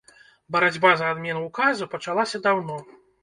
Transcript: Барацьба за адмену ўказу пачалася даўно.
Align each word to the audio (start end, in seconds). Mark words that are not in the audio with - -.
Барацьба 0.55 0.93
за 1.01 1.11
адмену 1.15 1.43
ўказу 1.49 1.89
пачалася 1.93 2.43
даўно. 2.47 2.81